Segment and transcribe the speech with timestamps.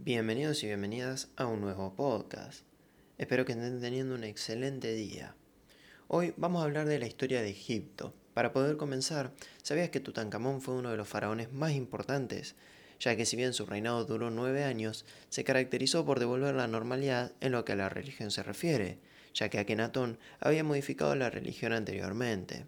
[0.00, 2.62] Bienvenidos y bienvenidas a un nuevo podcast.
[3.18, 5.34] Espero que estén teniendo un excelente día.
[6.06, 8.14] Hoy vamos a hablar de la historia de Egipto.
[8.32, 12.54] Para poder comenzar, ¿sabías que Tutankamón fue uno de los faraones más importantes?
[13.00, 17.32] Ya que si bien su reinado duró nueve años, se caracterizó por devolver la normalidad
[17.40, 19.00] en lo que a la religión se refiere,
[19.34, 22.66] ya que Akenatón había modificado la religión anteriormente.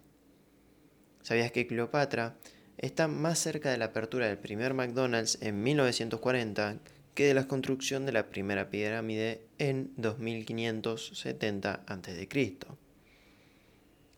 [1.21, 2.35] ¿Sabías que Cleopatra
[2.77, 6.81] está más cerca de la apertura del primer McDonald's en 1940
[7.13, 12.57] que de la construcción de la primera pirámide en 2570 a.C.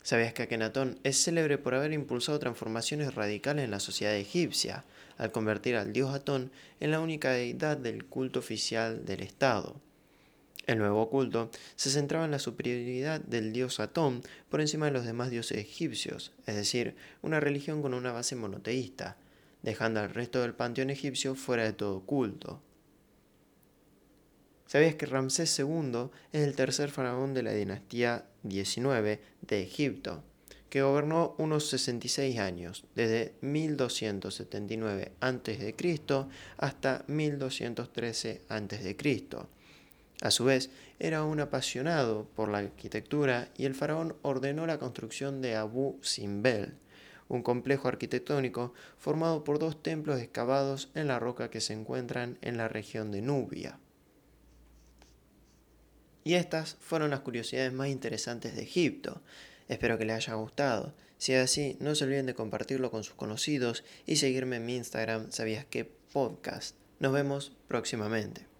[0.02, 4.84] ¿Sabías que Akenatón es célebre por haber impulsado transformaciones radicales en la sociedad egipcia,
[5.16, 9.80] al convertir al dios Atón en la única deidad del culto oficial del Estado?
[10.66, 15.04] El nuevo culto se centraba en la superioridad del dios Atón por encima de los
[15.04, 19.16] demás dioses egipcios, es decir, una religión con una base monoteísta,
[19.62, 22.60] dejando al resto del panteón egipcio fuera de todo culto.
[24.74, 30.24] ¿Sabías que Ramsés II es el tercer faraón de la dinastía 19 de Egipto,
[30.68, 35.74] que gobernó unos 66 años, desde 1279 a.C.
[36.56, 39.18] hasta 1213 a.C.?
[40.22, 45.40] A su vez, era un apasionado por la arquitectura y el faraón ordenó la construcción
[45.40, 46.74] de Abu Simbel,
[47.28, 52.56] un complejo arquitectónico formado por dos templos excavados en la roca que se encuentran en
[52.56, 53.78] la región de Nubia.
[56.24, 59.20] Y estas fueron las curiosidades más interesantes de Egipto.
[59.68, 60.94] Espero que les haya gustado.
[61.18, 64.76] Si es así, no se olviden de compartirlo con sus conocidos y seguirme en mi
[64.76, 66.76] Instagram, sabías qué podcast.
[66.98, 68.53] Nos vemos próximamente.